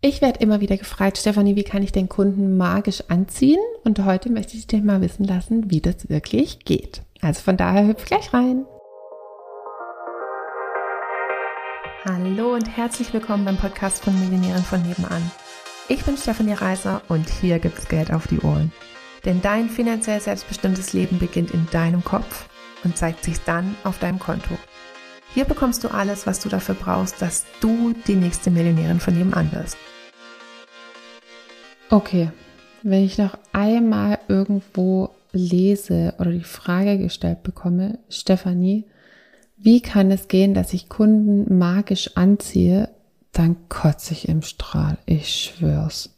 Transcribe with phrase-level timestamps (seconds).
[0.00, 3.58] Ich werde immer wieder gefragt, Stefanie, wie kann ich den Kunden magisch anziehen?
[3.82, 7.02] Und heute möchte ich dir mal wissen lassen, wie das wirklich geht.
[7.20, 8.64] Also von daher hüpf gleich rein.
[12.04, 15.32] Hallo und herzlich willkommen beim Podcast von Millionären von nebenan.
[15.88, 18.70] Ich bin Stefanie Reiser und hier gibt's Geld auf die Ohren.
[19.24, 22.48] Denn dein finanziell selbstbestimmtes Leben beginnt in deinem Kopf
[22.84, 24.56] und zeigt sich dann auf deinem Konto.
[25.34, 29.50] Hier bekommst du alles, was du dafür brauchst, dass du die nächste Millionärin von nebenan
[29.50, 29.76] wirst.
[31.90, 32.30] Okay,
[32.82, 38.84] wenn ich noch einmal irgendwo lese oder die Frage gestellt bekomme, Stefanie,
[39.56, 42.90] wie kann es gehen, dass ich Kunden magisch anziehe,
[43.32, 44.98] dann kotze ich im Strahl.
[45.06, 46.14] Ich schwör's.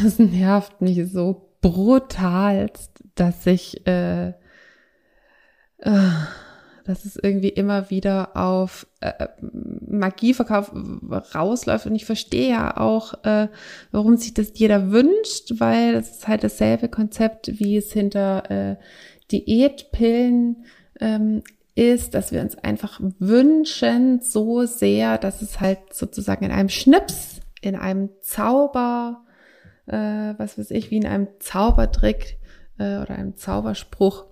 [0.00, 4.28] Das nervt mich so brutalst, dass ich äh,
[5.78, 6.10] äh,
[6.84, 10.72] dass es irgendwie immer wieder auf äh, Magieverkauf
[11.34, 11.86] rausläuft.
[11.86, 13.48] Und ich verstehe ja auch, äh,
[13.90, 18.76] warum sich das jeder wünscht, weil es ist halt dasselbe Konzept, wie es hinter äh,
[19.30, 20.64] Diätpillen
[21.00, 21.42] ähm,
[21.74, 27.40] ist, dass wir uns einfach wünschen so sehr, dass es halt sozusagen in einem Schnips,
[27.60, 29.24] in einem Zauber,
[29.86, 32.38] äh, was weiß ich, wie in einem Zaubertrick
[32.78, 34.26] äh, oder einem Zauberspruch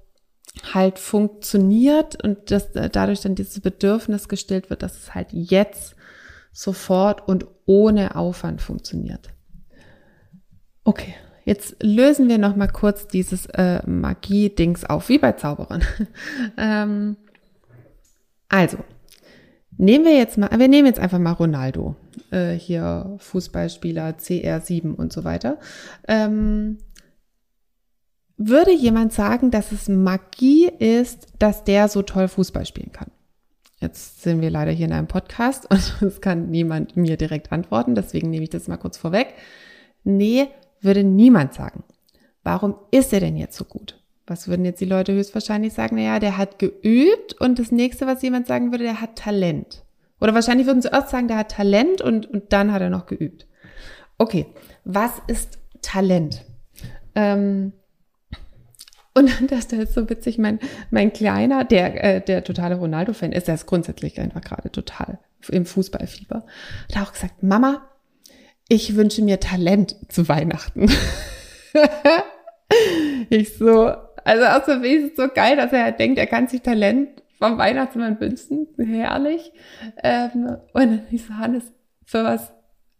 [0.72, 5.94] halt funktioniert und dass dadurch dann dieses Bedürfnis gestillt wird, dass es halt jetzt
[6.52, 9.30] sofort und ohne Aufwand funktioniert.
[10.84, 15.84] Okay, jetzt lösen wir noch mal kurz dieses äh, Magie-Dings auf, wie bei Zauberern.
[16.56, 17.16] ähm,
[18.48, 18.78] also,
[19.76, 21.94] nehmen wir jetzt mal, wir nehmen jetzt einfach mal Ronaldo,
[22.30, 25.58] äh, hier Fußballspieler CR7 und so weiter.
[26.08, 26.78] Ähm,
[28.38, 33.10] würde jemand sagen, dass es Magie ist, dass der so toll Fußball spielen kann?
[33.80, 37.94] Jetzt sind wir leider hier in einem Podcast und es kann niemand mir direkt antworten,
[37.94, 39.34] deswegen nehme ich das mal kurz vorweg.
[40.04, 40.48] Nee,
[40.80, 41.84] würde niemand sagen.
[42.42, 44.00] Warum ist er denn jetzt so gut?
[44.26, 45.96] Was würden jetzt die Leute höchstwahrscheinlich sagen?
[45.96, 49.84] Naja, der hat geübt und das nächste, was jemand sagen würde, der hat Talent.
[50.20, 53.06] Oder wahrscheinlich würden sie erst sagen, der hat Talent und, und dann hat er noch
[53.06, 53.46] geübt.
[54.18, 54.46] Okay,
[54.84, 56.44] was ist Talent?
[57.14, 57.72] Ähm,
[59.26, 60.58] und das, das ist so witzig, mein,
[60.90, 65.18] mein Kleiner, der, äh, der totale Ronaldo-Fan ist, der ist grundsätzlich einfach gerade total
[65.48, 66.44] im Fußballfieber,
[66.94, 67.82] hat auch gesagt, Mama,
[68.68, 70.90] ich wünsche mir Talent zu Weihnachten.
[73.30, 73.92] ich so,
[74.24, 77.08] also außer wie ist es so geil, dass er halt denkt, er kann sich Talent
[77.38, 78.66] vom Weihnachtsmann wünschen.
[78.76, 79.52] Herrlich.
[80.02, 81.72] Ähm, und ich so, Hannes,
[82.04, 82.52] für was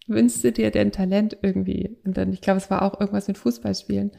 [0.06, 1.98] wünschst du dir denn Talent irgendwie?
[2.04, 4.12] Und dann, ich glaube, es war auch irgendwas mit Fußballspielen.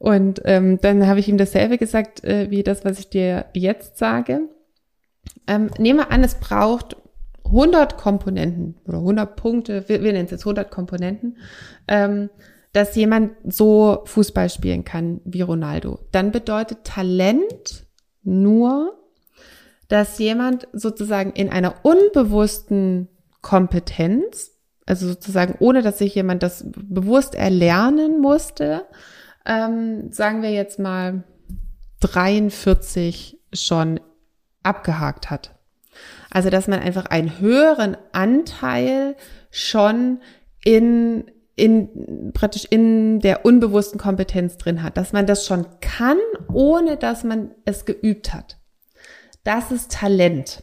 [0.00, 3.98] Und ähm, dann habe ich ihm dasselbe gesagt, äh, wie das, was ich dir jetzt
[3.98, 4.48] sage.
[5.46, 6.96] Ähm, nehme an, es braucht
[7.44, 11.36] 100 Komponenten oder 100 Punkte, wir, wir nennen es jetzt 100 Komponenten,
[11.86, 12.30] ähm,
[12.72, 15.98] dass jemand so Fußball spielen kann wie Ronaldo.
[16.12, 17.84] Dann bedeutet Talent
[18.22, 18.98] nur,
[19.88, 23.08] dass jemand sozusagen in einer unbewussten
[23.42, 24.52] Kompetenz,
[24.86, 28.86] also sozusagen ohne dass sich jemand das bewusst erlernen musste,
[29.46, 31.24] ähm, sagen wir jetzt mal
[32.00, 34.00] 43 schon
[34.62, 35.54] abgehakt hat.
[36.30, 39.16] Also dass man einfach einen höheren Anteil
[39.50, 40.20] schon
[40.64, 46.18] in in praktisch in der unbewussten Kompetenz drin hat, dass man das schon kann,
[46.52, 48.58] ohne dass man es geübt hat.
[49.44, 50.62] Das ist Talent.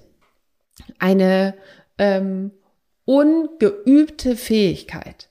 [0.97, 1.53] Eine
[1.99, 2.51] ähm,
[3.05, 5.29] ungeübte Fähigkeit.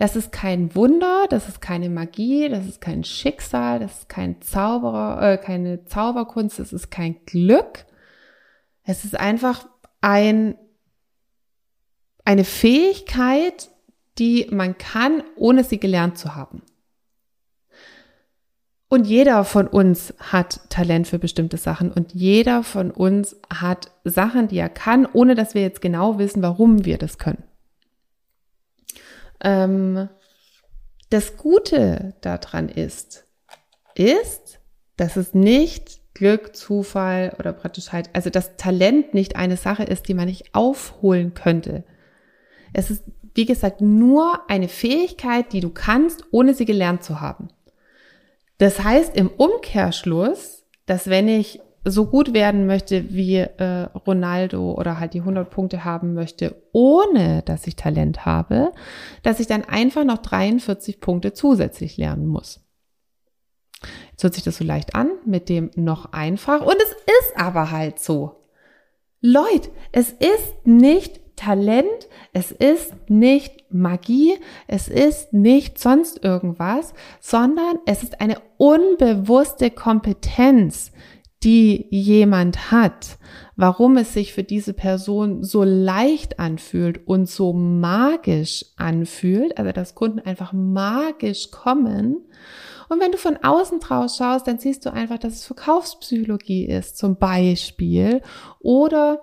[0.00, 4.40] Das ist kein Wunder, das ist keine Magie, das ist kein Schicksal, das ist kein
[4.40, 7.84] Zauberer, äh, keine Zauberkunst, das ist kein Glück.
[8.82, 9.68] Es ist einfach
[10.00, 10.54] ein,
[12.24, 13.68] eine Fähigkeit,
[14.18, 16.62] die man kann, ohne sie gelernt zu haben.
[18.88, 24.48] Und jeder von uns hat Talent für bestimmte Sachen und jeder von uns hat Sachen,
[24.48, 27.49] die er kann, ohne dass wir jetzt genau wissen, warum wir das können.
[29.42, 30.08] Ähm,
[31.10, 33.26] das Gute daran ist,
[33.94, 34.60] ist,
[34.96, 40.08] dass es nicht Glück, Zufall oder praktisch halt, also das Talent nicht eine Sache ist,
[40.08, 41.84] die man nicht aufholen könnte.
[42.72, 43.04] Es ist,
[43.34, 47.48] wie gesagt, nur eine Fähigkeit, die du kannst, ohne sie gelernt zu haben.
[48.58, 55.00] Das heißt im Umkehrschluss, dass wenn ich so gut werden möchte wie äh, Ronaldo oder
[55.00, 58.72] halt die 100 Punkte haben möchte, ohne dass ich Talent habe,
[59.22, 62.60] dass ich dann einfach noch 43 Punkte zusätzlich lernen muss.
[64.10, 67.70] Jetzt hört sich das so leicht an mit dem noch einfach und es ist aber
[67.70, 68.36] halt so.
[69.22, 74.34] Leute, es ist nicht Talent, es ist nicht Magie,
[74.66, 80.92] es ist nicht sonst irgendwas, sondern es ist eine unbewusste Kompetenz,
[81.42, 83.18] die jemand hat,
[83.56, 89.94] warum es sich für diese Person so leicht anfühlt und so magisch anfühlt, also dass
[89.94, 92.16] Kunden einfach magisch kommen.
[92.90, 96.98] Und wenn du von außen draus schaust, dann siehst du einfach, dass es Verkaufspsychologie ist,
[96.98, 98.20] zum Beispiel,
[98.58, 99.22] oder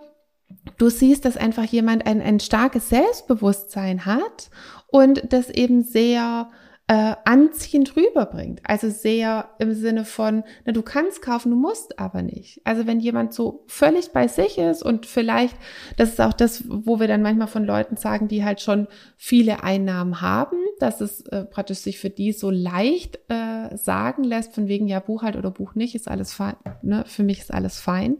[0.77, 4.49] du siehst, dass einfach jemand ein, ein starkes Selbstbewusstsein hat
[4.87, 6.49] und das eben sehr
[6.89, 8.61] äh, anziehend rüberbringt.
[8.63, 12.61] Also sehr im Sinne von, na, du kannst kaufen, du musst aber nicht.
[12.63, 15.57] Also wenn jemand so völlig bei sich ist und vielleicht,
[15.97, 18.87] das ist auch das, wo wir dann manchmal von Leuten sagen, die halt schon
[19.17, 24.53] viele Einnahmen haben, dass es äh, praktisch sich für die so leicht äh, sagen lässt,
[24.53, 27.03] von wegen, ja, Buch halt oder Buch nicht, ist alles fein, ne?
[27.05, 28.17] für mich ist alles fein.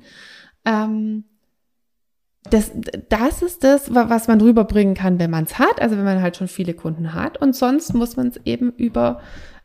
[0.66, 1.24] Ähm,
[2.50, 2.72] das,
[3.10, 6.38] das ist das, was man rüberbringen kann, wenn man es hat, also wenn man halt
[6.38, 7.42] schon viele Kunden hat.
[7.42, 9.22] Und sonst muss man es eben über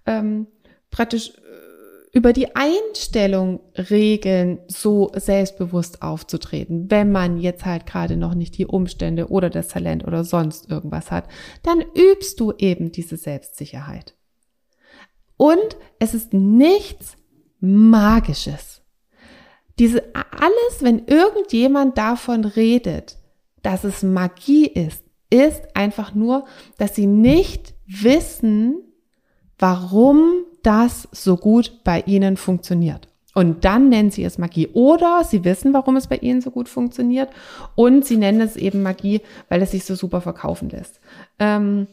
[0.06, 0.46] ähm,
[0.90, 6.90] praktisch äh, über die Einstellung regeln, so selbstbewusst aufzutreten.
[6.90, 11.10] Wenn man jetzt halt gerade noch nicht die Umstände oder das Talent oder sonst irgendwas
[11.10, 11.28] hat,
[11.62, 14.14] dann übst du eben diese Selbstsicherheit.
[15.36, 17.16] Und es ist nichts
[17.60, 18.71] Magisches.
[19.82, 23.18] Diese alles, wenn irgendjemand davon redet,
[23.64, 26.44] dass es Magie ist, ist einfach nur,
[26.78, 28.76] dass sie nicht wissen,
[29.58, 33.08] warum das so gut bei ihnen funktioniert.
[33.34, 34.68] Und dann nennen sie es Magie.
[34.68, 37.30] Oder sie wissen, warum es bei ihnen so gut funktioniert.
[37.74, 41.00] Und sie nennen es eben Magie, weil es sich so super verkaufen lässt.
[41.40, 41.88] Ähm,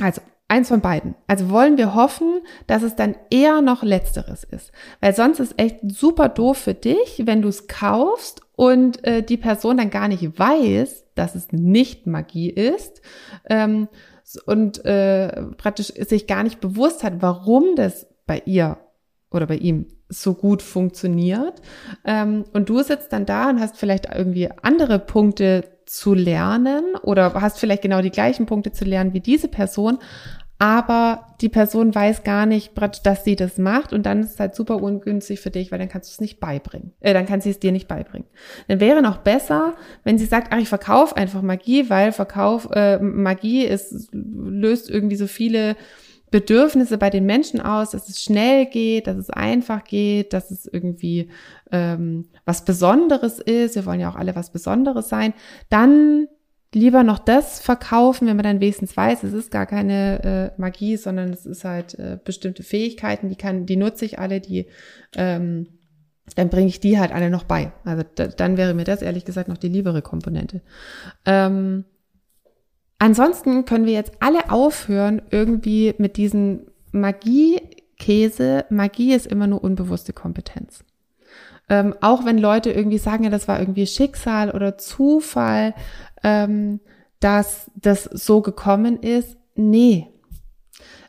[0.00, 0.20] also
[0.52, 1.14] Eins von beiden.
[1.26, 4.70] Also wollen wir hoffen, dass es dann eher noch letzteres ist.
[5.00, 9.38] Weil sonst ist echt super doof für dich, wenn du es kaufst und äh, die
[9.38, 13.00] Person dann gar nicht weiß, dass es nicht Magie ist
[13.48, 13.88] ähm,
[14.44, 18.76] und äh, praktisch sich gar nicht bewusst hat, warum das bei ihr
[19.30, 21.62] oder bei ihm so gut funktioniert.
[22.04, 27.34] Ähm, und du sitzt dann da und hast vielleicht irgendwie andere Punkte zu lernen oder
[27.34, 29.98] hast vielleicht genau die gleichen Punkte zu lernen wie diese Person,
[30.62, 32.70] aber die Person weiß gar nicht,
[33.02, 35.88] dass sie das macht und dann ist es halt super ungünstig für dich, weil dann
[35.88, 36.92] kannst du es nicht beibringen.
[37.00, 38.28] Äh, dann kann sie es dir nicht beibringen.
[38.68, 39.74] Dann wäre noch besser,
[40.04, 45.16] wenn sie sagt, ach, ich verkaufe einfach Magie, weil Verkauf, äh, Magie ist, löst irgendwie
[45.16, 45.74] so viele
[46.30, 50.66] Bedürfnisse bei den Menschen aus, dass es schnell geht, dass es einfach geht, dass es
[50.66, 51.28] irgendwie
[51.72, 53.74] ähm, was Besonderes ist.
[53.74, 55.34] Wir wollen ja auch alle was Besonderes sein.
[55.70, 56.28] Dann
[56.74, 60.96] lieber noch das verkaufen, wenn man dann wenigstens weiß, es ist gar keine äh, Magie,
[60.96, 64.66] sondern es ist halt äh, bestimmte Fähigkeiten, die kann, die nutze ich alle, die
[65.16, 65.66] ähm,
[66.36, 67.72] dann bringe ich die halt alle noch bei.
[67.84, 70.62] Also da, dann wäre mir das ehrlich gesagt noch die liebere Komponente.
[71.26, 71.84] Ähm,
[72.98, 78.66] ansonsten können wir jetzt alle aufhören, irgendwie mit diesen Magie-Käse.
[78.70, 80.84] Magie ist immer nur unbewusste Kompetenz.
[81.68, 85.74] Ähm, auch wenn Leute irgendwie sagen, ja, das war irgendwie Schicksal oder Zufall,
[86.22, 86.80] ähm,
[87.20, 89.36] dass das so gekommen ist.
[89.54, 90.08] Nee.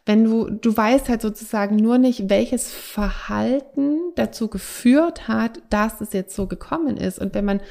[0.06, 6.14] Wenn du, du weißt halt sozusagen nur nicht, welches Verhalten dazu geführt hat, dass es
[6.14, 7.20] jetzt so gekommen ist.
[7.20, 7.62] Und wenn man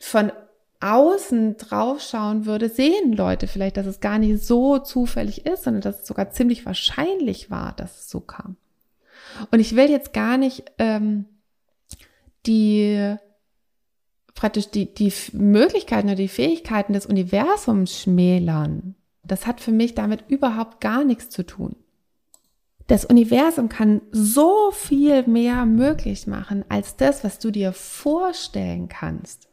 [0.00, 0.32] von
[0.80, 6.00] außen draufschauen würde, sehen Leute vielleicht, dass es gar nicht so zufällig ist, sondern dass
[6.00, 8.56] es sogar ziemlich wahrscheinlich war, dass es so kam.
[9.50, 11.26] Und ich will jetzt gar nicht ähm,
[12.46, 13.16] die
[14.34, 20.24] praktisch die, die Möglichkeiten oder die Fähigkeiten des Universums schmälern, das hat für mich damit
[20.28, 21.76] überhaupt gar nichts zu tun.
[22.88, 29.48] Das Universum kann so viel mehr möglich machen als das, was du dir vorstellen kannst.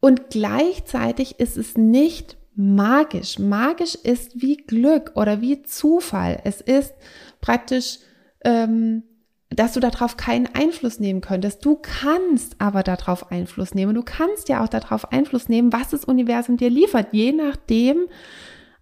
[0.00, 3.38] Und gleichzeitig ist es nicht magisch.
[3.38, 6.40] Magisch ist wie Glück oder wie Zufall.
[6.44, 6.94] Es ist
[7.40, 7.98] praktisch
[8.44, 9.02] ähm,
[9.50, 11.64] dass du darauf keinen Einfluss nehmen könntest.
[11.64, 13.94] Du kannst aber darauf Einfluss nehmen.
[13.94, 18.06] Du kannst ja auch darauf Einfluss nehmen, was das Universum dir liefert, je nachdem,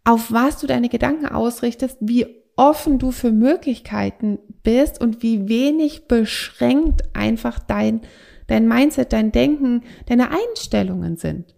[0.05, 6.07] auf was du deine Gedanken ausrichtest, wie offen du für Möglichkeiten bist und wie wenig
[6.07, 8.01] beschränkt einfach dein,
[8.47, 11.55] dein Mindset, dein Denken, deine Einstellungen sind.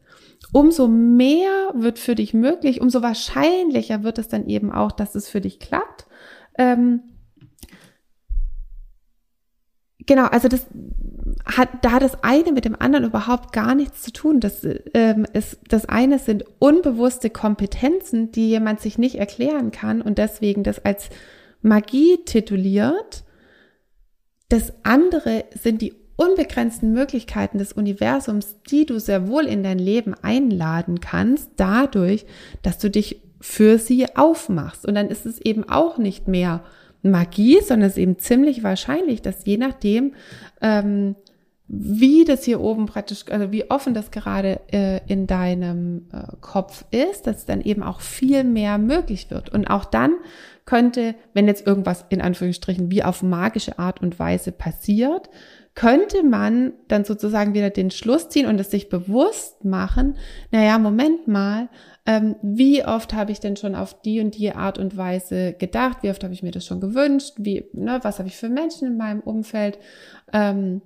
[0.52, 5.28] Umso mehr wird für dich möglich, umso wahrscheinlicher wird es dann eben auch, dass es
[5.28, 6.06] für dich klappt.
[6.56, 7.02] Ähm,
[10.06, 10.66] Genau, also das
[11.44, 14.40] hat, da hat das eine mit dem anderen überhaupt gar nichts zu tun.
[14.40, 20.18] Das, ähm, ist, das eine sind unbewusste Kompetenzen, die jemand sich nicht erklären kann und
[20.18, 21.08] deswegen das als
[21.62, 23.24] Magie tituliert.
[24.48, 30.14] Das andere sind die unbegrenzten Möglichkeiten des Universums, die du sehr wohl in dein Leben
[30.14, 32.26] einladen kannst, dadurch,
[32.62, 34.86] dass du dich für sie aufmachst.
[34.86, 36.64] Und dann ist es eben auch nicht mehr
[37.10, 40.14] Magie, sondern es ist eben ziemlich wahrscheinlich, dass je nachdem,
[40.60, 41.16] ähm,
[41.68, 46.84] wie das hier oben praktisch, also wie offen das gerade äh, in deinem äh, Kopf
[46.90, 49.48] ist, dass dann eben auch viel mehr möglich wird.
[49.48, 50.12] Und auch dann
[50.64, 55.28] könnte, wenn jetzt irgendwas in Anführungsstrichen wie auf magische Art und Weise passiert,
[55.74, 60.16] könnte man dann sozusagen wieder den Schluss ziehen und es sich bewusst machen,
[60.50, 61.68] naja, Moment mal,
[62.06, 65.98] ähm, wie oft habe ich denn schon auf die und die Art und Weise gedacht,
[66.02, 68.88] wie oft habe ich mir das schon gewünscht, wie, ne, was habe ich für Menschen
[68.88, 69.78] in meinem Umfeld,
[70.32, 70.80] ähm,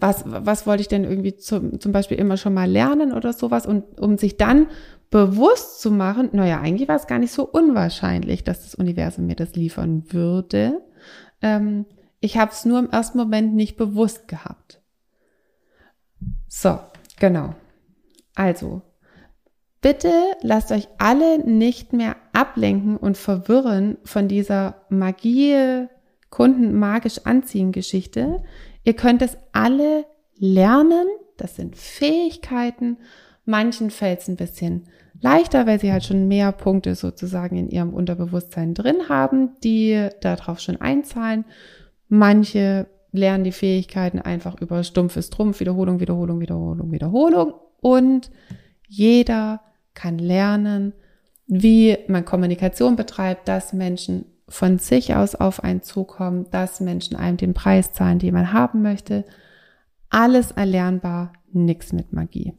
[0.00, 3.66] was, was wollte ich denn irgendwie zum, zum Beispiel immer schon mal lernen oder sowas
[3.66, 4.68] und um sich dann
[5.10, 9.36] bewusst zu machen, naja, eigentlich war es gar nicht so unwahrscheinlich, dass das Universum mir
[9.36, 10.80] das liefern würde.
[11.42, 11.84] Ähm,
[12.20, 14.80] ich habe es nur im ersten Moment nicht bewusst gehabt.
[16.48, 16.78] So,
[17.18, 17.54] genau.
[18.34, 18.80] Also,
[19.80, 25.88] bitte lasst euch alle nicht mehr ablenken und verwirren von dieser Magie,
[26.30, 28.42] Kunden magisch anziehen Geschichte.
[28.84, 30.04] Ihr könnt es alle
[30.36, 31.06] lernen.
[31.36, 32.98] Das sind Fähigkeiten.
[33.44, 34.84] Manchen fällt es ein bisschen
[35.20, 40.60] leichter, weil sie halt schon mehr Punkte sozusagen in ihrem Unterbewusstsein drin haben, die darauf
[40.60, 41.44] schon einzahlen.
[42.08, 47.54] Manche lernen die Fähigkeiten einfach über stumpfes Trumpf, Wiederholung, Wiederholung, Wiederholung, Wiederholung.
[47.80, 48.30] Und
[48.88, 49.60] jeder
[49.94, 50.92] kann lernen,
[51.46, 57.36] wie man Kommunikation betreibt, dass Menschen von sich aus auf einen zukommen, dass Menschen einem
[57.36, 59.24] den Preis zahlen, den man haben möchte.
[60.10, 62.54] Alles erlernbar, nichts mit Magie.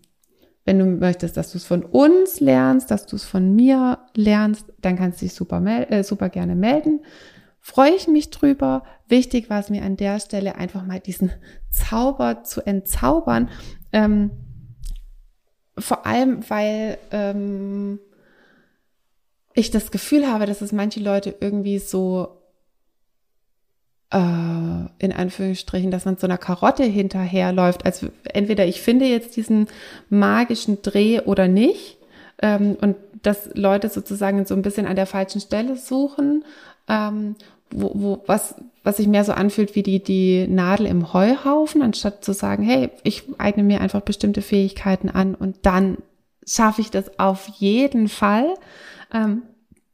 [0.66, 4.66] Wenn du möchtest, dass du es von uns lernst, dass du es von mir lernst,
[4.80, 5.62] dann kannst du dich super,
[5.92, 7.02] äh, super gerne melden.
[7.60, 8.84] Freue ich mich drüber.
[9.08, 11.32] Wichtig war es mir an der Stelle einfach mal diesen
[11.70, 13.50] Zauber zu entzaubern.
[13.92, 14.32] Ähm,
[15.78, 18.00] vor allem, weil ähm,
[19.54, 22.40] ich das Gefühl habe, dass es manche Leute irgendwie so
[24.12, 24.18] äh,
[25.00, 27.86] in Anführungsstrichen, dass man so einer Karotte hinterherläuft.
[27.86, 29.68] Also entweder ich finde jetzt diesen
[30.10, 31.98] magischen Dreh oder nicht.
[32.42, 36.44] Ähm, und dass Leute sozusagen so ein bisschen an der falschen Stelle suchen,
[36.88, 37.36] ähm,
[37.72, 42.24] wo, wo, was, was sich mehr so anfühlt wie die, die Nadel im Heuhaufen, anstatt
[42.24, 45.98] zu sagen, hey, ich eigne mir einfach bestimmte Fähigkeiten an und dann
[46.46, 48.54] schaffe ich das auf jeden Fall
[49.14, 49.44] ähm,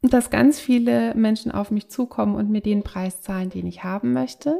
[0.02, 4.12] dass ganz viele Menschen auf mich zukommen und mir den Preis zahlen, den ich haben
[4.12, 4.58] möchte.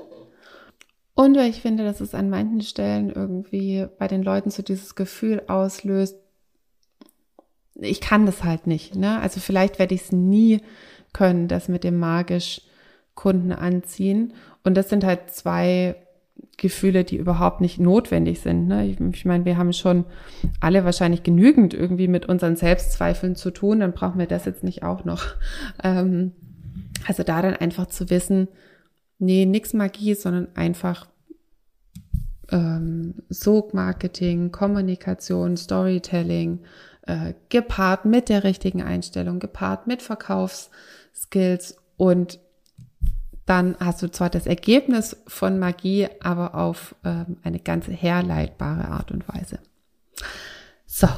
[1.14, 5.42] Und ich finde, dass es an manchen Stellen irgendwie bei den Leuten so dieses Gefühl
[5.48, 6.16] auslöst,
[7.74, 8.94] ich kann das halt nicht.
[8.94, 9.18] Ne?
[9.20, 10.60] Also vielleicht werde ich es nie
[11.12, 12.62] können, das mit dem magisch
[13.14, 14.34] Kunden anziehen.
[14.64, 15.96] Und das sind halt zwei
[16.56, 18.66] Gefühle, die überhaupt nicht notwendig sind.
[18.66, 18.87] Ne?
[18.87, 20.04] Ich, ich meine, wir haben schon
[20.61, 24.82] alle wahrscheinlich genügend irgendwie mit unseren Selbstzweifeln zu tun, dann brauchen wir das jetzt nicht
[24.82, 25.25] auch noch.
[25.82, 26.32] Ähm,
[27.06, 28.49] also da dann einfach zu wissen,
[29.18, 31.09] nee, nix Magie, sondern einfach
[32.50, 36.61] ähm, Sog-Marketing, Kommunikation, Storytelling,
[37.06, 42.40] äh, gepaart mit der richtigen Einstellung, gepaart mit Verkaufsskills und
[43.50, 49.11] dann hast du zwar das Ergebnis von Magie, aber auf ähm, eine ganz herleitbare Art
[49.11, 49.59] und Weise.
[50.87, 51.09] So,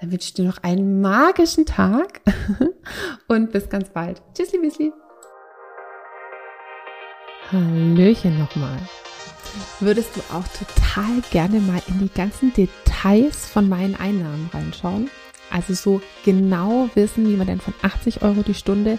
[0.00, 2.22] dann wünsche ich dir noch einen magischen Tag
[3.28, 4.22] und bis ganz bald.
[4.32, 4.92] Tschüssli, Wiesli.
[7.52, 8.78] Hallöchen nochmal.
[9.78, 15.10] Würdest du auch total gerne mal in die ganzen Details von meinen Einnahmen reinschauen?
[15.50, 18.98] Also so genau wissen, wie man denn von 80 Euro die Stunde